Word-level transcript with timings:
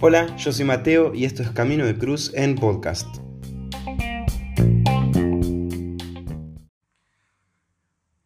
Hola, 0.00 0.36
yo 0.36 0.52
soy 0.52 0.64
Mateo 0.64 1.14
y 1.14 1.24
esto 1.24 1.42
es 1.42 1.50
Camino 1.50 1.84
de 1.84 1.98
Cruz 1.98 2.32
en 2.34 2.54
podcast. 2.54 3.06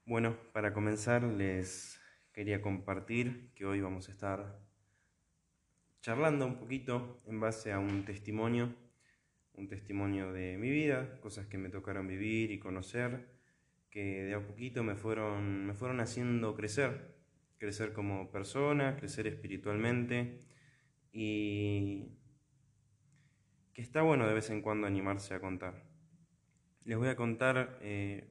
Bueno, 0.04 0.36
para 0.52 0.72
comenzar 0.72 1.22
les 1.22 1.98
quería 2.32 2.60
compartir 2.60 3.50
que 3.54 3.64
hoy 3.64 3.80
vamos 3.80 4.08
a 4.08 4.12
estar 4.12 4.60
charlando 6.00 6.46
un 6.46 6.58
poquito 6.58 7.22
en 7.26 7.40
base 7.40 7.72
a 7.72 7.78
un 7.78 8.04
testimonio, 8.04 8.74
un 9.54 9.68
testimonio 9.68 10.32
de 10.32 10.58
mi 10.58 10.70
vida, 10.70 11.18
cosas 11.20 11.46
que 11.46 11.58
me 11.58 11.70
tocaron 11.70 12.06
vivir 12.06 12.50
y 12.50 12.58
conocer, 12.58 13.26
que 13.90 14.24
de 14.24 14.34
a 14.34 14.46
poquito 14.46 14.84
me 14.84 14.96
fueron, 14.96 15.66
me 15.66 15.74
fueron 15.74 16.00
haciendo 16.00 16.54
crecer, 16.54 17.19
crecer 17.60 17.92
como 17.92 18.30
persona, 18.30 18.96
crecer 18.96 19.26
espiritualmente 19.26 20.40
y 21.12 22.08
que 23.74 23.82
está 23.82 24.00
bueno 24.00 24.26
de 24.26 24.32
vez 24.32 24.48
en 24.48 24.62
cuando 24.62 24.86
animarse 24.86 25.34
a 25.34 25.40
contar. 25.40 25.84
Les 26.84 26.96
voy 26.96 27.08
a 27.08 27.16
contar 27.16 27.78
eh, 27.82 28.28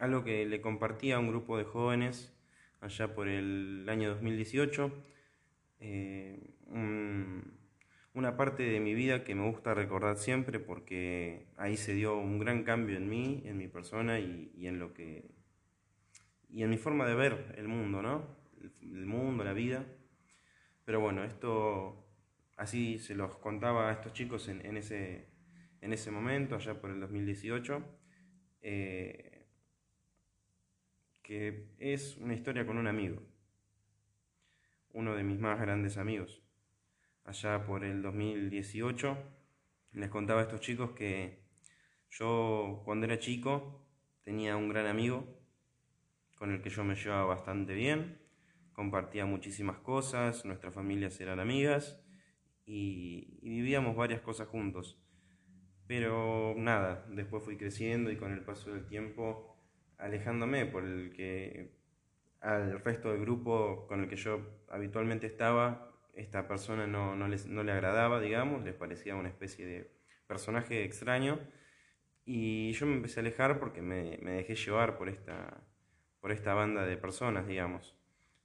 algo 0.00 0.24
que 0.24 0.44
le 0.46 0.60
compartí 0.60 1.12
a 1.12 1.20
un 1.20 1.28
grupo 1.28 1.56
de 1.56 1.64
jóvenes 1.64 2.36
allá 2.80 3.14
por 3.14 3.28
el 3.28 3.86
año 3.88 4.08
2018, 4.10 4.92
eh, 5.78 6.50
una 8.14 8.36
parte 8.36 8.64
de 8.64 8.80
mi 8.80 8.94
vida 8.94 9.22
que 9.22 9.36
me 9.36 9.48
gusta 9.48 9.74
recordar 9.74 10.16
siempre 10.16 10.58
porque 10.58 11.46
ahí 11.56 11.76
se 11.76 11.94
dio 11.94 12.18
un 12.18 12.40
gran 12.40 12.64
cambio 12.64 12.96
en 12.96 13.08
mí, 13.08 13.44
en 13.46 13.58
mi 13.58 13.68
persona 13.68 14.18
y, 14.18 14.50
y 14.56 14.66
en 14.66 14.80
lo 14.80 14.92
que 14.92 15.30
y 16.48 16.64
en 16.64 16.70
mi 16.70 16.76
forma 16.76 17.06
de 17.06 17.14
ver 17.14 17.54
el 17.56 17.68
mundo, 17.68 18.02
¿no? 18.02 18.41
El, 18.80 19.06
mundo, 19.06 19.44
la 19.44 19.52
vida. 19.52 19.84
Pero 20.84 21.00
bueno, 21.00 21.24
esto 21.24 22.02
Así 22.62 23.00
se 23.00 23.16
los 23.16 23.38
contaba 23.38 23.88
a 23.88 23.92
estos 23.92 24.12
chicos 24.12 24.46
en, 24.46 24.76
ese, 24.76 25.26
en 25.80 25.92
ese 25.92 26.12
momento, 26.12 26.54
allá 26.54 26.80
por 26.80 26.90
el 26.90 27.00
2018, 27.00 27.82
eh, 28.60 29.48
que 31.22 31.74
es 31.78 32.16
una 32.18 32.34
historia 32.34 32.64
con 32.64 32.78
un 32.78 32.86
amigo, 32.86 33.20
uno 34.92 35.16
de 35.16 35.24
mis 35.24 35.40
más 35.40 35.60
grandes 35.60 35.96
amigos. 35.96 36.40
Allá 37.24 37.64
por 37.66 37.84
el 37.84 38.00
2018 38.00 39.18
les 39.94 40.08
contaba 40.08 40.40
a 40.40 40.44
estos 40.44 40.60
chicos 40.60 40.92
que 40.92 41.42
yo 42.10 42.82
cuando 42.84 43.06
era 43.06 43.18
chico 43.18 43.84
tenía 44.22 44.56
un 44.56 44.68
gran 44.68 44.86
amigo 44.86 45.26
con 46.36 46.52
el 46.52 46.62
que 46.62 46.70
yo 46.70 46.84
me 46.84 46.94
llevaba 46.94 47.24
bastante 47.24 47.74
bien, 47.74 48.21
compartía 48.72 49.26
muchísimas 49.26 49.78
cosas, 49.78 50.44
nuestras 50.44 50.74
familias 50.74 51.20
eran 51.20 51.40
amigas 51.40 52.02
y, 52.64 53.38
vivíamos 53.42 53.96
varias 53.96 54.20
cosas 54.20 54.48
juntos. 54.48 54.98
Pero 55.86 56.54
nada, 56.56 57.06
después 57.10 57.42
fui 57.42 57.56
creciendo 57.56 58.10
y 58.10 58.16
con 58.16 58.32
el 58.32 58.44
paso 58.44 58.72
del 58.72 58.86
tiempo 58.86 59.56
alejándome 59.98 60.66
por 60.66 60.84
el 60.84 61.12
que 61.12 61.76
al 62.40 62.80
resto 62.80 63.12
del 63.12 63.20
grupo 63.20 63.86
con 63.86 64.00
el 64.00 64.08
que 64.08 64.16
yo 64.16 64.64
habitualmente 64.68 65.26
estaba, 65.26 65.92
esta 66.14 66.48
persona 66.48 66.86
no, 66.86 67.14
no, 67.14 67.28
les, 67.28 67.46
no 67.46 67.62
le 67.62 67.72
agradaba, 67.72 68.20
digamos, 68.20 68.64
les 68.64 68.74
parecía 68.74 69.14
una 69.16 69.28
especie 69.28 69.66
de 69.66 69.90
personaje 70.26 70.84
extraño. 70.84 71.40
Y 72.24 72.72
yo 72.72 72.86
me 72.86 72.94
empecé 72.94 73.20
a 73.20 73.22
alejar 73.22 73.58
porque 73.58 73.82
me, 73.82 74.18
me, 74.22 74.32
dejé 74.32 74.54
llevar 74.54 74.96
por 74.96 75.08
esta, 75.08 75.62
por 76.20 76.32
esta 76.32 76.54
banda 76.54 76.86
de 76.86 76.96
personas, 76.96 77.46
digamos. 77.46 77.96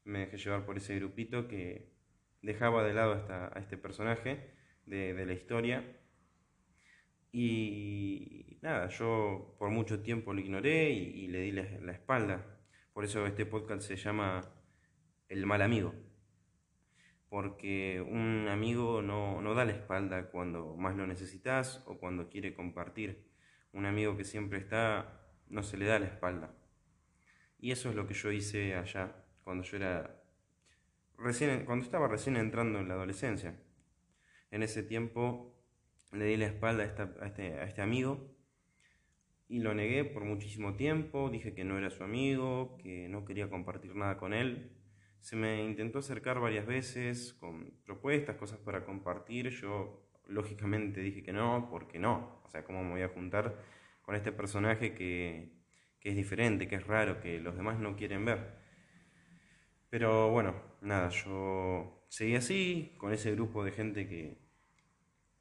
Me 0.08 0.20
dejé 0.20 0.38
llevar 0.38 0.66
por 0.66 0.78
ese 0.78 0.96
grupito 0.96 1.50
que, 1.50 1.92
dejaba 2.42 2.82
de 2.84 2.94
lado 2.94 3.26
a 3.30 3.60
este 3.60 3.78
personaje 3.78 4.54
de, 4.86 5.26
la 5.26 5.34
historia. 5.34 5.84
Y 7.34 8.58
nada, 8.62 8.88
yo 8.88 9.56
por 9.60 9.70
mucho 9.70 10.02
tiempo 10.02 10.34
lo 10.34 10.40
ignoré 10.40 10.92
y, 10.92 11.28
le 11.28 11.42
di 11.42 11.52
la, 11.52 11.92
espalda. 11.92 12.46
Por 12.94 13.04
eso 13.04 13.28
este 13.28 13.46
podcast 13.46 13.82
se 13.82 13.98
llama 13.98 14.42
El 15.28 15.46
mal 15.46 15.62
amigo. 15.62 15.94
Porque 17.28 18.02
un 18.02 18.48
amigo 18.48 19.02
no, 19.02 19.42
no 19.42 19.54
da 19.54 19.66
la 19.66 19.74
espalda 19.74 20.32
cuando 20.32 20.78
más 20.78 20.96
lo 20.96 21.06
necesitas 21.06 21.84
o 21.86 21.98
cuando 21.98 22.30
quiere 22.30 22.54
compartir. 22.54 23.28
Un 23.74 23.86
amigo 23.86 24.16
que 24.16 24.24
siempre 24.24 24.60
está 24.60 25.22
no 25.50 25.64
se 25.64 25.76
le 25.76 25.86
da 25.86 26.00
la 26.00 26.08
espalda. 26.08 26.56
Y 27.60 27.72
eso 27.72 27.90
es 27.90 27.96
lo 27.96 28.08
que 28.08 28.14
yo 28.14 28.32
hice 28.32 28.76
allá 28.76 29.27
cuando 29.48 29.64
yo 29.64 29.78
era 29.78 30.22
recién, 31.18 31.64
cuando 31.64 31.86
estaba 31.86 32.10
recién 32.10 32.36
entrando 32.36 32.80
en 32.80 32.90
la 32.90 32.96
adolescencia. 32.96 33.58
En 34.52 34.62
ese 34.62 34.84
tiempo 34.84 35.56
le 36.12 36.26
di 36.26 36.36
la 36.36 36.48
espalda 36.48 36.84
a, 36.84 37.26
este, 37.26 37.64
este 37.64 37.82
amigo 37.82 38.36
y 39.48 39.60
lo 39.60 39.74
negué 39.74 40.04
por 40.04 40.26
muchísimo 40.26 40.76
tiempo, 40.76 41.30
dije 41.30 41.54
que 41.54 41.64
no 41.64 41.78
era 41.78 41.90
su 41.90 42.04
amigo, 42.04 42.78
que 42.78 43.08
no 43.08 43.24
quería 43.24 43.50
compartir 43.50 43.96
nada 43.96 44.18
con 44.18 44.34
él. 44.34 44.74
Se 45.22 45.38
me 45.38 45.64
intentó 45.64 46.00
acercar 46.00 46.42
varias 46.42 46.66
veces 46.66 47.34
con 47.34 47.72
propuestas, 47.86 48.36
cosas 48.36 48.60
para 48.60 48.84
compartir. 48.84 49.48
Yo 49.52 50.10
lógicamente 50.26 51.00
dije 51.00 51.24
que 51.24 51.32
no, 51.32 51.70
porque 51.72 52.00
no. 52.00 52.42
O 52.44 52.50
sea, 52.50 52.66
¿cómo 52.66 52.84
me 52.84 52.92
voy 52.92 53.02
a 53.04 53.08
juntar 53.08 53.56
con 54.02 54.14
este 54.14 54.34
personaje 54.34 54.94
que, 54.94 55.54
que 56.02 56.10
es 56.10 56.18
diferente, 56.18 56.68
que 56.68 56.76
es 56.76 56.86
raro, 56.86 57.22
que 57.22 57.40
los 57.40 57.56
demás 57.56 57.80
no 57.80 57.96
quieren 57.96 58.26
ver? 58.26 58.67
Pero 59.90 60.30
bueno, 60.32 60.54
nada, 60.82 61.10
yo 61.10 62.06
seguí 62.10 62.36
así, 62.36 62.94
con 62.98 63.14
ese 63.14 63.32
grupo 63.32 63.64
de 63.64 63.72
gente 63.72 64.08
que 64.08 64.38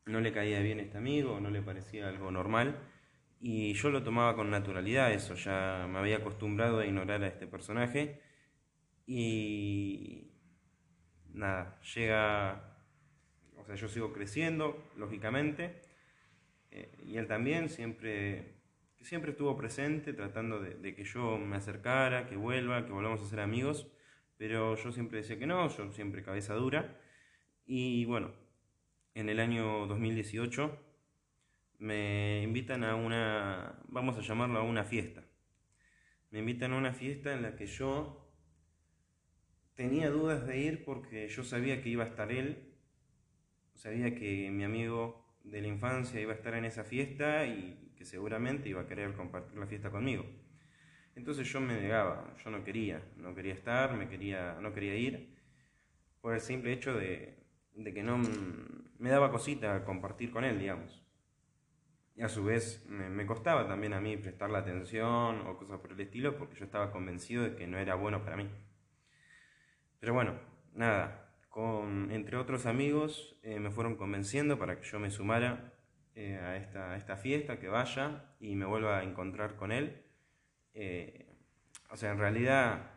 no 0.07 0.21
le 0.21 0.33
caía 0.33 0.61
bien 0.61 0.81
este 0.81 0.99
amigo, 0.99 1.41
no 1.41 1.51
le 1.51 1.63
parecía 1.63 2.09
algo 2.09 2.31
normal, 2.31 2.79
y 3.41 3.75
yo 3.75 3.91
lo 3.91 4.03
tomaba 4.03 4.37
con 4.37 4.51
naturalidad, 4.51 5.13
eso, 5.13 5.35
ya 5.35 5.87
me 5.91 5.99
había 5.99 6.19
acostumbrado 6.19 6.79
a 6.81 6.87
ignorar 6.87 7.23
a 7.25 7.29
este 7.29 7.47
personaje, 7.47 8.21
y 9.07 10.31
nada, 11.33 11.81
llega, 11.95 12.79
o 13.57 13.65
sea, 13.65 13.75
yo 13.75 13.89
sigo 13.89 14.13
creciendo, 14.13 14.91
lógicamente, 14.97 15.83
eh, 16.71 16.97
y 17.05 17.17
él 17.17 17.27
también 17.27 17.69
siempre, 17.69 18.61
siempre 19.01 19.33
estuvo 19.33 19.57
presente, 19.57 20.13
tratando 20.13 20.61
de, 20.61 20.75
de 20.75 20.95
que 20.95 21.05
yo 21.05 21.37
me 21.39 21.57
acercara, 21.57 22.27
que 22.29 22.37
vuelva, 22.37 22.87
que 22.87 22.93
volvamos 22.93 23.21
a 23.23 23.27
ser 23.29 23.41
amigos, 23.41 23.89
pero 24.37 24.77
yo 24.77 24.93
siempre 24.93 25.19
decía 25.19 25.39
que 25.39 25.47
no, 25.47 25.69
yo 25.69 25.93
siempre 25.93 26.23
cabeza 26.23 26.55
dura. 26.55 27.01
Y 27.65 28.05
bueno, 28.05 28.33
en 29.15 29.29
el 29.29 29.41
año 29.41 29.87
2018 29.87 30.79
me 31.79 32.43
invitan 32.43 32.85
a 32.85 32.95
una, 32.95 33.81
vamos 33.89 34.17
a 34.17 34.21
llamarlo 34.21 34.59
a 34.59 34.63
una 34.63 34.85
fiesta. 34.85 35.25
Me 36.31 36.41
invitan 36.41 36.73
a 36.73 36.77
una 36.77 36.93
fiesta 36.93 37.33
en 37.33 37.43
la 37.43 37.57
que 37.57 37.67
yo 37.67 38.27
tenía 39.75 40.11
dudas 40.11 40.47
de 40.47 40.59
ir 40.59 40.85
porque 40.85 41.29
yo 41.29 41.45
sabía 41.45 41.83
que 41.83 41.91
iba 41.91 42.05
a 42.05 42.09
estar 42.09 42.33
él, 42.33 42.75
sabía 43.75 44.15
que 44.15 44.51
mi 44.51 44.65
amigo 44.65 45.27
de 45.45 45.61
la 45.61 45.69
infancia 45.69 46.21
iba 46.21 46.33
a 46.33 46.37
estar 46.37 46.55
en 46.55 46.65
esa 46.65 46.85
fiesta 46.85 47.47
y 47.47 47.93
que 47.97 48.05
seguramente 48.05 48.69
iba 48.69 48.83
a 48.83 48.87
querer 48.87 49.15
compartir 49.15 49.59
la 49.59 49.67
fiesta 49.67 49.91
conmigo. 49.91 50.25
Entonces 51.17 51.51
yo 51.51 51.61
me 51.63 51.81
negaba, 51.81 52.35
yo 52.45 52.51
no 52.51 52.63
quería, 52.63 53.03
no 53.17 53.35
quería 53.35 53.55
estar, 53.55 53.97
me 53.97 54.07
quería, 54.07 54.59
no 54.61 54.75
quería 54.75 54.95
ir, 54.95 55.35
por 56.21 56.35
el 56.35 56.41
simple 56.41 56.73
hecho 56.73 56.93
de, 56.93 57.39
que 57.75 58.03
no 58.03 58.19
me 58.99 59.09
daba 59.09 59.31
cosita 59.31 59.83
compartir 59.85 60.31
con 60.31 60.45
él, 60.45 60.59
digamos. 60.59 61.03
Y 62.17 62.23
a 62.23 62.29
su 62.29 62.45
vez 62.45 62.85
me, 62.89 63.27
costaba 63.27 63.67
también 63.67 63.95
a 63.95 64.01
mí 64.01 64.17
prestarle 64.19 64.59
atención 64.59 65.41
o 65.47 65.57
cosas 65.57 65.81
por 65.81 65.93
el 65.93 66.01
estilo, 66.01 66.37
porque 66.37 66.57
yo 66.57 66.67
estaba 66.67 66.93
convencido 66.93 67.45
de 67.45 67.57
que 67.57 67.67
no 67.67 67.79
era 67.79 67.95
bueno 67.95 68.23
para 68.23 68.37
mí. 68.37 68.51
Pero 69.99 70.13
bueno, 70.13 70.39
nada, 70.75 71.35
con, 71.49 72.11
entre 72.11 72.37
otros 72.37 72.67
amigos 72.67 73.39
eh, 73.43 73.59
me 73.59 73.71
fueron 73.71 73.97
convenciendo 73.97 74.59
para 74.59 74.79
que 74.79 74.87
yo 74.87 74.99
me 74.99 75.11
sumara 75.11 75.73
eh, 76.15 76.37
a 76.37 76.97
esta 76.97 77.17
fiesta, 77.17 77.59
que 77.59 77.69
vaya 77.69 78.35
y 78.39 78.55
me 78.55 78.67
vuelva 78.67 78.99
a 78.99 79.03
encontrar 79.03 79.57
con 79.57 79.73
él. 79.73 80.06
Eh, 80.79 81.27
o 81.89 81.97
sea, 81.97 82.13
en 82.13 82.19
realidad 82.19 82.91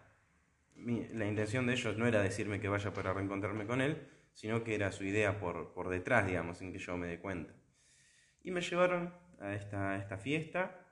la 0.75 1.25
intención 1.25 1.65
de 1.65 1.73
ellos 1.73 1.97
no 1.97 2.07
era 2.07 2.21
decirme 2.21 2.59
que 2.59 2.67
vaya 2.67 2.93
para 2.93 3.13
reencontrarme 3.13 3.65
con 3.65 3.79
él, 3.79 4.05
sino 4.33 4.63
que 4.63 4.75
era 4.75 4.91
su 4.91 5.05
idea 5.05 5.39
por, 5.39 5.73
por 5.73 5.87
detrás, 5.87 6.27
digamos, 6.27 6.57
sin 6.57 6.73
que 6.73 6.79
yo 6.79 6.97
me 6.97 7.07
dé 7.07 7.19
cuenta. 7.19 7.53
Y 8.43 8.51
me 8.51 8.61
llevaron 8.61 9.13
a 9.39 9.53
esta, 9.53 9.95
esta 9.95 10.17
fiesta 10.17 10.87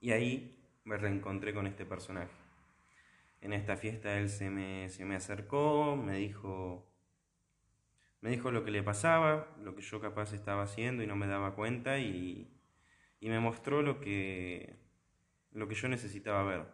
y 0.00 0.12
ahí 0.12 0.62
me 0.84 0.98
reencontré 0.98 1.54
con 1.54 1.66
este 1.66 1.86
personaje. 1.86 2.30
En 3.40 3.54
esta 3.54 3.76
fiesta 3.76 4.18
él 4.18 4.28
se 4.28 4.50
me, 4.50 4.90
se 4.90 5.06
me 5.06 5.16
acercó, 5.16 5.96
me 5.96 6.16
dijo, 6.16 6.92
me 8.20 8.30
dijo 8.30 8.50
lo 8.50 8.64
que 8.64 8.70
le 8.70 8.82
pasaba, 8.82 9.54
lo 9.62 9.74
que 9.74 9.82
yo 9.82 10.00
capaz 10.00 10.34
estaba 10.34 10.62
haciendo 10.62 11.02
y 11.02 11.06
no 11.06 11.16
me 11.16 11.26
daba 11.26 11.54
cuenta 11.54 11.98
y, 11.98 12.54
y 13.18 13.28
me 13.30 13.40
mostró 13.40 13.80
lo 13.80 14.00
que, 14.00 14.85
lo 15.56 15.66
que 15.68 15.74
yo 15.74 15.88
necesitaba 15.88 16.44
ver. 16.44 16.66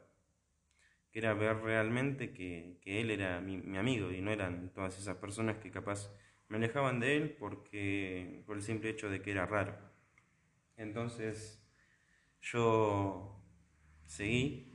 que 1.12 1.18
era 1.18 1.34
ver 1.34 1.58
realmente 1.58 2.32
que, 2.32 2.80
Él 2.84 3.10
era 3.10 3.40
mi, 3.40 3.58
mi, 3.58 3.78
amigo 3.78 4.10
y 4.10 4.20
no 4.20 4.30
eran 4.30 4.72
todas 4.72 4.98
esas 4.98 5.16
personas 5.18 5.58
que 5.58 5.70
capaz 5.70 6.10
me 6.48 6.56
alejaban 6.56 7.00
de 7.00 7.16
Él 7.16 7.36
porque, 7.38 8.42
por 8.46 8.56
el 8.56 8.62
simple 8.62 8.90
hecho 8.90 9.08
de 9.10 9.22
que 9.22 9.30
era 9.30 9.46
raro. 9.46 9.76
Entonces 10.76 11.64
yo 12.40 13.40
seguí 14.06 14.72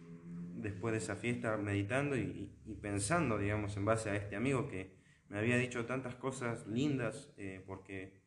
después 0.56 0.94
de 0.94 1.00
esa 1.00 1.16
fiesta 1.16 1.58
meditando 1.58 2.16
y, 2.18 2.52
pensando, 2.82 3.38
digamos, 3.38 3.76
en 3.78 3.86
base 3.86 4.10
a 4.10 4.16
este 4.16 4.36
amigo 4.36 4.68
que 4.68 4.96
me 5.28 5.40
había 5.40 5.58
dicho 5.58 5.86
tantas 5.86 6.16
cosas 6.16 6.66
lindas, 6.68 7.34
eh, 7.38 7.62
porque 7.68 8.22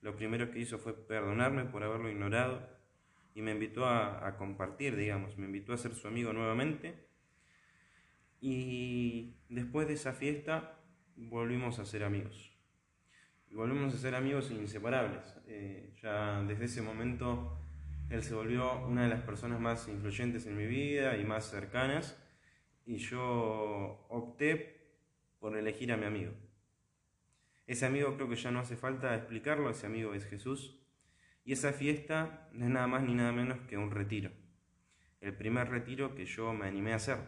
lo 0.00 0.16
primero 0.16 0.50
que 0.50 0.60
hizo 0.60 0.78
fue 0.78 0.94
perdonarme 0.94 1.66
por 1.66 1.82
haberlo 1.82 2.10
ignorado 2.10 2.75
y 3.36 3.42
me 3.42 3.50
invitó 3.50 3.84
a, 3.84 4.34
compartir, 4.38 4.96
digamos, 4.96 5.36
me 5.36 5.44
invitó 5.44 5.74
a 5.74 5.76
ser 5.76 5.94
su 5.94 6.08
amigo 6.08 6.32
nuevamente. 6.32 7.06
Y 8.40 9.36
después 9.50 9.86
de 9.88 9.92
esa 9.92 10.14
fiesta 10.14 10.80
volvimos 11.16 11.78
a 11.78 11.84
ser 11.84 12.02
amigos. 12.02 12.56
volvimos 13.50 13.94
a 13.94 13.98
ser 13.98 14.14
amigos 14.14 14.50
inseparables. 14.50 15.36
Eh, 15.48 15.92
ya 16.00 16.42
desde 16.44 16.64
ese 16.64 16.80
momento 16.80 17.58
él 18.08 18.22
se 18.22 18.34
volvió 18.34 18.86
una 18.86 19.02
de 19.02 19.10
las 19.10 19.20
personas 19.20 19.60
más 19.60 19.86
influyentes 19.86 20.46
en 20.46 20.56
mi 20.56 20.66
vida 20.66 21.18
y 21.18 21.24
más 21.24 21.44
cercanas 21.44 22.18
y 22.86 22.96
yo 22.96 24.06
opté 24.08 24.96
por 25.40 25.58
elegir 25.58 25.92
a 25.92 25.98
mi 25.98 26.06
amigo. 26.06 26.32
Ese 27.66 27.84
amigo 27.84 28.14
creo 28.14 28.30
que 28.30 28.36
ya 28.36 28.50
no 28.50 28.60
hace 28.60 28.78
falta 28.78 29.14
explicarlo, 29.14 29.68
ese 29.68 29.84
amigo 29.84 30.14
es 30.14 30.24
Jesús. 30.24 30.85
Y 31.46 31.52
esa 31.52 31.72
fiesta 31.72 32.50
no 32.52 32.66
es 32.66 32.70
nada 32.70 32.88
más 32.88 33.04
ni 33.04 33.14
nada 33.14 33.32
menos 33.32 33.60
que 33.68 33.78
un 33.78 33.92
retiro. 33.92 34.30
El 35.20 35.34
primer 35.34 35.70
retiro 35.70 36.14
que 36.14 36.26
yo 36.26 36.52
me 36.52 36.66
animé 36.66 36.92
a 36.92 36.96
hacer. 36.96 37.18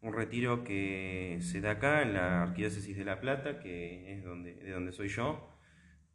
Un 0.00 0.14
retiro 0.14 0.64
que 0.64 1.38
se 1.42 1.60
da 1.60 1.72
acá 1.72 2.02
en 2.02 2.14
la 2.14 2.42
Arquidiócesis 2.42 2.96
de 2.96 3.04
La 3.04 3.20
Plata, 3.20 3.60
que 3.60 4.14
es 4.14 4.24
donde, 4.24 4.54
de 4.54 4.70
donde 4.70 4.92
soy 4.92 5.08
yo, 5.08 5.52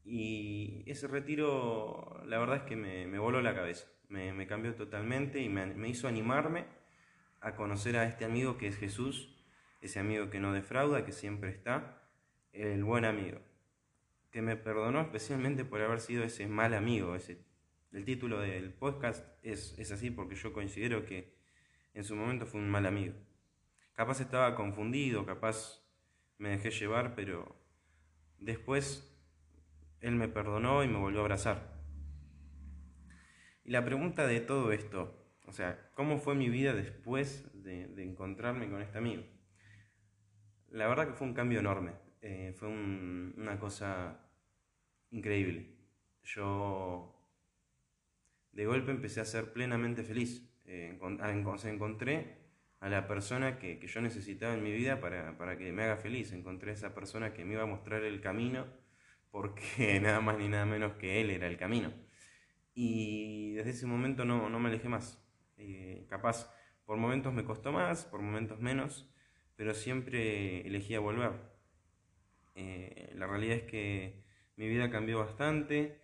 y 0.03 0.83
ese 0.87 1.07
retiro, 1.07 2.23
la 2.25 2.39
verdad 2.39 2.57
es 2.57 2.63
que 2.63 2.75
me, 2.75 3.19
voló 3.19 3.41
la 3.41 3.53
cabeza, 3.53 3.87
me, 4.09 4.47
cambió 4.47 4.73
totalmente 4.73 5.39
y 5.39 5.49
me, 5.49 5.87
hizo 5.87 6.07
animarme 6.07 6.65
a 7.41 7.55
conocer 7.55 7.95
a 7.97 8.05
este 8.05 8.25
amigo 8.25 8.57
que 8.57 8.67
es 8.67 8.77
Jesús, 8.77 9.37
ese 9.81 9.99
amigo 9.99 10.29
que 10.31 10.39
no 10.39 10.51
defrauda, 10.53 11.05
que 11.05 11.11
siempre 11.11 11.51
está, 11.51 12.09
el 12.53 12.83
buen 12.83 13.05
amigo, 13.05 13.39
que 14.31 14.41
me 14.41 14.55
perdonó 14.55 15.01
especialmente 15.01 15.65
por 15.65 15.81
haber 15.81 15.99
sido 15.99 16.23
ese 16.23 16.47
mal 16.47 16.73
amigo. 16.73 17.15
Ese, 17.15 17.45
el 17.91 18.05
título 18.05 18.39
del 18.39 18.73
podcast 18.73 19.25
es, 19.43 19.77
es 19.77 19.91
así 19.91 20.09
porque 20.11 20.35
yo 20.35 20.53
considero 20.53 21.05
que 21.05 21.35
en 21.93 22.03
su 22.03 22.15
momento 22.15 22.45
fue 22.45 22.61
un 22.61 22.69
mal 22.69 22.85
amigo. 22.85 23.15
Capaz 23.93 24.21
estaba 24.21 24.55
confundido, 24.55 25.25
capaz 25.25 25.81
me 26.37 26.49
dejé 26.49 26.71
llevar, 26.71 27.13
pero 27.15 27.55
después 28.39 29.07
él 29.99 30.15
me 30.15 30.27
perdonó 30.27 30.83
y 30.83 30.87
me 30.87 30.97
volvió 30.97 31.19
a 31.19 31.23
abrazar. 31.23 31.81
Y 33.63 33.71
la 33.71 33.85
pregunta 33.85 34.25
de 34.25 34.39
todo 34.39 34.71
esto, 34.71 35.21
o 35.45 35.51
sea, 35.51 35.91
¿cómo 35.93 36.17
fue 36.17 36.33
mi 36.33 36.49
vida 36.49 36.73
después 36.73 37.45
de, 37.53 37.83
encontrarme 38.03 38.69
con 38.69 38.81
este 38.81 38.97
amigo? 38.97 39.23
La 40.69 40.87
verdad 40.87 41.07
que 41.07 41.13
fue 41.13 41.27
un 41.27 41.33
cambio 41.33 41.59
enorme, 41.59 41.91
eh, 42.21 42.53
fue 42.55 42.69
una 42.69 43.59
cosa 43.59 44.19
increíble. 45.09 45.75
Yo 46.23 47.15
de 48.51 48.65
golpe 48.65 48.91
empecé 48.91 49.21
a 49.21 49.25
ser 49.25 49.53
plenamente 49.53 50.03
feliz. 50.03 50.47
Eh, 50.65 50.97
encontré 51.65 52.37
a 52.79 52.89
la 52.89 53.07
persona 53.07 53.59
que, 53.59 53.79
yo 53.85 54.01
necesitaba 54.01 54.53
en 54.53 54.63
mi 54.63 54.71
vida 54.71 54.99
para, 54.99 55.37
para 55.37 55.57
que 55.57 55.71
me 55.71 55.83
haga 55.83 55.97
feliz. 55.97 56.31
Encontré 56.33 56.71
a 56.71 56.73
esa 56.73 56.93
persona 56.93 57.33
que 57.33 57.45
me 57.45 57.53
iba 57.53 57.63
a 57.63 57.67
mostrar 57.67 58.03
el 58.03 58.21
camino 58.21 58.65
porque 59.31 59.99
nada 60.01 60.21
más 60.21 60.37
ni 60.37 60.47
nada 60.47 60.65
menos 60.65 60.93
que 60.93 61.21
él 61.21 61.31
era 61.31 61.47
el 61.47 61.57
camino. 61.57 61.91
Y 62.73 63.53
desde 63.53 63.71
ese 63.71 63.87
momento 63.87 64.25
no, 64.25 64.49
me 64.59 64.69
alejé 64.69 64.89
más. 64.89 65.23
Eh, 65.57 66.05
capaz, 66.09 66.53
por 66.85 66.97
momentos 66.97 67.33
me 67.33 67.43
costó 67.43 67.71
más, 67.71 68.05
por 68.05 68.21
momentos 68.21 68.59
menos, 68.59 69.09
pero 69.55 69.73
siempre 69.73 70.65
elegía 70.67 70.99
volver. 70.99 71.50
Eh, 72.55 73.11
la 73.15 73.27
realidad 73.27 73.57
es 73.57 73.63
que 73.63 74.23
mi 74.57 74.67
vida 74.67 74.89
cambió 74.89 75.19
bastante, 75.19 75.99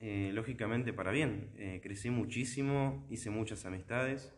eh, 0.00 0.30
lógicamente 0.32 0.92
para 0.92 1.10
bien. 1.10 1.52
crecí 1.82 2.10
muchísimo, 2.10 3.06
hice 3.10 3.30
muchas 3.30 3.64
amistades 3.64 4.32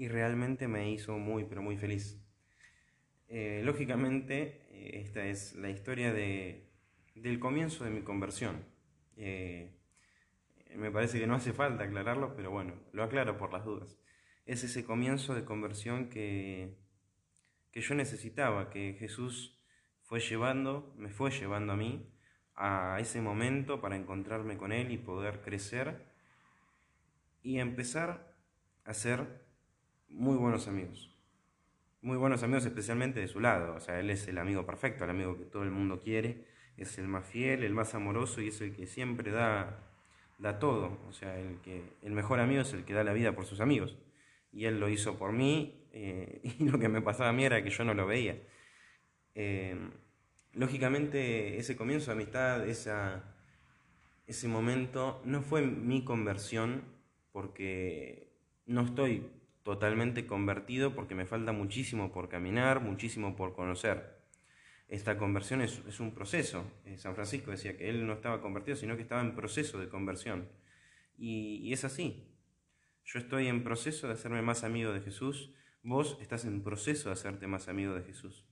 y 0.00 0.08
realmente 0.08 0.66
me 0.66 0.90
hizo 0.90 1.18
muy, 1.18 1.44
pero 1.44 1.60
muy 1.60 1.76
feliz. 1.76 2.18
Eh, 3.28 3.60
lógicamente, 3.64 4.66
eh, 4.70 5.02
esta 5.04 5.26
es 5.26 5.54
la 5.56 5.68
historia 5.68 6.10
de, 6.10 6.70
del 7.14 7.38
comienzo 7.38 7.84
de 7.84 7.90
mi 7.90 8.00
conversión. 8.00 8.64
Eh, 9.18 9.76
me 10.74 10.90
parece 10.90 11.20
que 11.20 11.26
no 11.26 11.34
hace 11.34 11.52
falta 11.52 11.84
aclararlo, 11.84 12.34
pero 12.34 12.50
bueno, 12.50 12.72
lo 12.92 13.02
aclaro 13.04 13.36
por 13.36 13.52
las 13.52 13.66
dudas. 13.66 14.00
Es 14.46 14.64
ese 14.64 14.86
comienzo 14.86 15.34
de 15.34 15.44
conversión 15.44 16.08
que, 16.08 16.78
que 17.70 17.82
yo 17.82 17.94
necesitaba, 17.94 18.70
que 18.70 18.94
Jesús 18.98 19.59
fue 20.10 20.20
llevando, 20.20 20.92
me 20.98 21.08
fue 21.08 21.30
llevando 21.30 21.72
a 21.72 21.76
mí 21.76 22.06
a 22.54 22.98
ese 23.00 23.22
momento 23.22 23.80
para 23.80 23.96
encontrarme 23.96 24.58
con 24.58 24.72
Él 24.72 24.90
y 24.90 24.98
poder 24.98 25.40
crecer 25.40 26.04
y 27.42 27.60
empezar 27.60 28.34
a 28.84 28.92
ser 28.92 29.26
muy 30.10 30.36
buenos 30.36 30.68
amigos 30.68 31.10
muy 32.02 32.16
buenos 32.16 32.42
amigos, 32.42 32.64
especialmente 32.64 33.20
de 33.20 33.28
su 33.28 33.40
lado. 33.40 33.74
O 33.74 33.80
sea, 33.80 34.00
él 34.00 34.10
es 34.10 34.26
el 34.28 34.38
amigo 34.38 34.64
perfecto, 34.64 35.04
el 35.04 35.10
amigo 35.10 35.36
que 35.36 35.44
todo 35.44 35.62
el 35.62 35.70
mundo 35.70 36.00
quiere, 36.00 36.44
es 36.76 36.98
el 36.98 37.06
más 37.06 37.26
fiel, 37.26 37.62
el 37.62 37.74
más 37.74 37.94
amoroso 37.94 38.40
y 38.40 38.48
es 38.48 38.60
el 38.60 38.74
que 38.74 38.86
siempre 38.86 39.30
da, 39.30 39.78
da 40.38 40.58
todo. 40.58 40.98
O 41.08 41.12
sea, 41.12 41.38
el, 41.38 41.60
que, 41.60 41.82
el 42.02 42.12
mejor 42.12 42.40
amigo 42.40 42.62
es 42.62 42.72
el 42.72 42.84
que 42.84 42.94
da 42.94 43.04
la 43.04 43.12
vida 43.12 43.32
por 43.32 43.44
sus 43.44 43.60
amigos. 43.60 43.96
Y 44.52 44.64
él 44.64 44.80
lo 44.80 44.88
hizo 44.88 45.18
por 45.18 45.32
mí 45.32 45.86
eh, 45.92 46.40
y 46.58 46.64
lo 46.64 46.78
que 46.78 46.88
me 46.88 47.02
pasaba 47.02 47.30
a 47.30 47.32
mí 47.32 47.44
era 47.44 47.62
que 47.62 47.70
yo 47.70 47.84
no 47.84 47.94
lo 47.94 48.06
veía. 48.06 48.40
Eh, 49.34 49.76
lógicamente, 50.52 51.58
ese 51.58 51.76
comienzo 51.76 52.06
de 52.06 52.12
amistad, 52.12 52.68
esa, 52.68 53.34
ese 54.26 54.48
momento, 54.48 55.22
no 55.24 55.42
fue 55.42 55.62
mi 55.62 56.04
conversión 56.04 56.84
porque 57.32 58.32
no 58.66 58.82
estoy 58.82 59.26
totalmente 59.62 60.26
convertido 60.26 60.94
porque 60.94 61.14
me 61.14 61.26
falta 61.26 61.52
muchísimo 61.52 62.12
por 62.12 62.28
caminar, 62.28 62.80
muchísimo 62.80 63.36
por 63.36 63.54
conocer. 63.54 64.20
Esta 64.88 65.16
conversión 65.16 65.60
es, 65.62 66.00
un 66.00 66.12
proceso. 66.12 66.64
Eh, 66.84 66.98
San 66.98 67.14
Francisco 67.14 67.52
decía 67.52 67.76
que 67.76 67.88
él 67.88 68.06
no 68.06 68.14
estaba 68.14 68.40
convertido, 68.40 68.76
sino 68.76 68.96
que 68.96 69.02
estaba 69.02 69.20
en 69.20 69.36
proceso 69.36 69.78
de 69.78 69.88
conversión. 69.88 70.48
Y, 71.16 71.72
es 71.72 71.84
así. 71.84 72.26
Yo 73.04 73.20
estoy 73.20 73.46
en 73.46 73.62
proceso 73.62 74.08
de 74.08 74.14
hacerme 74.14 74.42
más 74.42 74.64
amigo 74.64 74.92
de 74.92 75.00
Jesús, 75.00 75.52
vos 75.82 76.18
estás 76.20 76.44
en 76.44 76.62
proceso 76.62 77.08
de 77.08 77.12
hacerte 77.12 77.46
más 77.46 77.68
amigo 77.68 77.94
de 77.94 78.02
Jesús. 78.02 78.44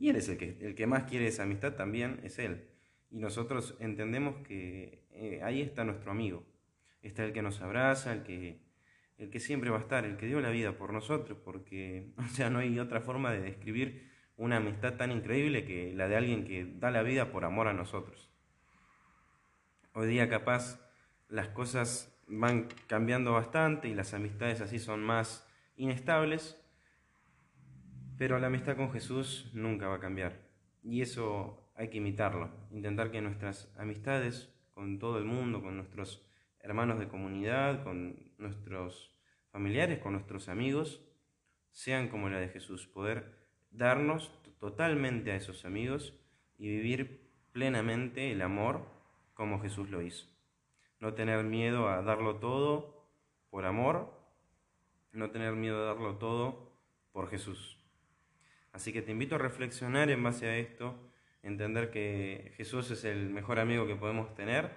Y 0.00 0.08
él 0.08 0.16
es 0.16 0.28
el 0.30 0.38
que, 0.38 0.56
el 0.62 0.74
que 0.74 0.86
más 0.88 1.04
quiere 1.04 1.28
esa 1.28 1.44
amistad, 1.44 1.74
también 1.74 2.20
es 2.24 2.38
Él. 2.38 2.70
Y 3.10 3.18
nosotros 3.18 3.76
entendemos 3.80 4.34
que 4.46 5.04
eh, 5.12 5.40
ahí 5.44 5.60
está 5.60 5.84
nuestro 5.84 6.10
amigo. 6.10 6.42
Está 7.02 7.22
el 7.24 7.34
que 7.34 7.42
nos 7.42 7.60
abraza, 7.60 8.12
el 8.12 8.22
que 8.22 8.58
el 9.18 9.28
que 9.28 9.38
siempre 9.38 9.68
va 9.68 9.76
a 9.76 9.80
estar, 9.80 10.06
el 10.06 10.16
que 10.16 10.26
dio 10.26 10.40
la 10.40 10.48
vida 10.48 10.78
por 10.78 10.94
nosotros, 10.94 11.36
porque, 11.44 12.14
o 12.16 12.28
sea, 12.34 12.48
no 12.48 12.60
hay 12.60 12.78
otra 12.78 13.02
forma 13.02 13.30
de 13.30 13.42
describir 13.42 14.10
una 14.38 14.56
amistad 14.56 14.94
tan 14.94 15.12
increíble 15.12 15.66
que 15.66 15.92
la 15.92 16.08
de 16.08 16.16
alguien 16.16 16.46
que 16.46 16.64
da 16.64 16.90
la 16.90 17.02
vida 17.02 17.30
por 17.30 17.44
amor 17.44 17.68
a 17.68 17.74
nosotros. 17.74 18.30
Hoy 19.92 20.08
día 20.08 20.30
capaz 20.30 20.80
las 21.28 21.48
cosas 21.48 22.18
van 22.26 22.68
cambiando 22.86 23.32
bastante 23.32 23.88
y 23.88 23.94
las 23.94 24.14
amistades 24.14 24.62
así 24.62 24.78
son 24.78 25.02
más 25.02 25.46
inestables, 25.76 26.59
pero 28.20 28.38
la 28.38 28.48
amistad 28.48 28.76
con 28.76 28.92
Jesús 28.92 29.48
nunca 29.54 29.88
va 29.88 29.94
a 29.94 30.00
cambiar. 30.00 30.42
Y 30.82 31.00
eso 31.00 31.72
hay 31.74 31.88
que 31.88 31.96
imitarlo, 31.96 32.50
intentar 32.70 33.10
que 33.10 33.22
nuestras 33.22 33.74
amistades 33.78 34.54
con 34.74 34.98
todo 34.98 35.16
el 35.16 35.24
mundo, 35.24 35.62
con 35.62 35.78
nuestros 35.78 36.22
hermanos 36.58 36.98
de 36.98 37.08
comunidad, 37.08 37.82
con 37.82 38.34
nuestros 38.36 39.16
familiares, 39.50 40.00
con 40.00 40.12
nuestros 40.12 40.50
amigos, 40.50 41.02
sean 41.70 42.10
como 42.10 42.28
la 42.28 42.38
de 42.38 42.50
Jesús, 42.50 42.86
poder 42.86 43.38
darnos 43.70 44.30
totalmente 44.58 45.32
a 45.32 45.36
esos 45.36 45.64
amigos 45.64 46.12
y 46.58 46.68
vivir 46.68 47.26
plenamente 47.52 48.32
el 48.32 48.42
amor 48.42 48.84
como 49.32 49.62
Jesús 49.62 49.88
lo 49.88 50.02
hizo. 50.02 50.26
No 50.98 51.14
tener 51.14 51.42
miedo 51.42 51.88
a 51.88 52.02
darlo 52.02 52.36
todo 52.36 53.08
por 53.48 53.64
amor, 53.64 54.12
no 55.10 55.30
tener 55.30 55.54
miedo 55.54 55.84
a 55.84 55.86
darlo 55.86 56.18
todo 56.18 56.70
por 57.12 57.30
Jesús. 57.30 57.79
Así 58.72 58.92
que 58.92 59.02
te 59.02 59.12
invito 59.12 59.34
a 59.34 59.38
reflexionar 59.38 60.10
en 60.10 60.22
base 60.22 60.46
a 60.46 60.56
esto, 60.56 60.96
entender 61.42 61.90
que 61.90 62.52
Jesús 62.56 62.90
es 62.90 63.04
el 63.04 63.30
mejor 63.30 63.58
amigo 63.58 63.86
que 63.86 63.96
podemos 63.96 64.34
tener 64.34 64.70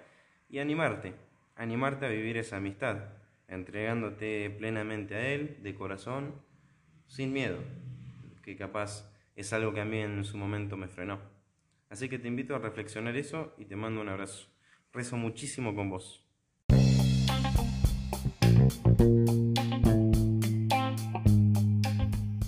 y 0.48 0.58
animarte 0.58 1.14
animarte 1.56 2.06
a 2.06 2.08
vivir 2.08 2.36
esa 2.36 2.56
amistad. 2.56 2.98
entregándote 3.46 4.48
plenamente 4.50 5.14
a 5.14 5.28
Él, 5.28 5.58
de 5.62 5.74
corazón, 5.74 6.34
sin 7.06 7.32
miedo, 7.32 7.58
que 8.42 8.56
capaz 8.56 9.12
es 9.36 9.52
algo 9.52 9.74
que 9.74 9.82
a 9.82 9.84
mí 9.84 9.98
en 9.98 10.24
su 10.24 10.38
momento 10.38 10.78
me 10.78 10.88
frenó. 10.88 11.20
Así 11.90 12.08
que 12.08 12.18
te 12.18 12.26
invito 12.26 12.56
a 12.56 12.58
reflexionar 12.58 13.14
eso 13.16 13.54
y 13.58 13.66
te 13.66 13.76
mando 13.76 14.00
un 14.00 14.08
abrazo. 14.08 14.48
Rezo 14.92 15.18
muchísimo 15.18 15.74
con 15.74 15.90
vos. 15.90 16.24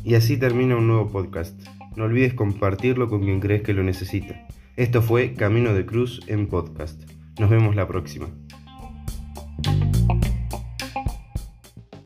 Y 0.07 0.15
así 0.15 0.37
termina 0.37 0.77
un 0.77 0.87
nuevo 0.87 1.09
podcast. 1.09 1.61
No 1.97 2.05
olvides 2.05 2.33
compartirlo 2.33 3.09
con 3.09 3.25
quien 3.25 3.41
crees 3.41 3.63
que 3.63 3.73
lo 3.73 3.83
necesita. 3.83 4.47
Esto 4.77 5.03
fue 5.03 5.35
Camino 5.35 5.75
de 5.75 5.85
Cruz 5.85 6.21
en 6.29 6.47
podcast. 6.47 7.03
Nos 7.41 7.51
vemos 7.51 7.75
la 7.75 7.89
próxima. 7.89 8.29